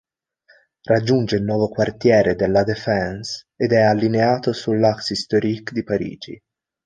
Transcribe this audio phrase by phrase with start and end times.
[0.81, 6.41] Raggiunge il nuovo quartiere de La Défense ed è allineato sull'Axe historique di Parigi.